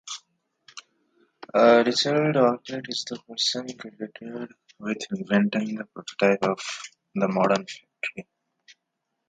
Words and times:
Richard 1.85 2.35
Arkwright 2.35 2.85
is 2.89 3.05
the 3.07 3.19
person 3.29 3.67
credited 3.77 4.49
with 4.79 4.97
inventing 5.15 5.75
the 5.75 5.85
prototype 5.93 6.43
of 6.43 6.59
the 7.13 7.27
modern 7.27 7.67
factory. 7.67 8.27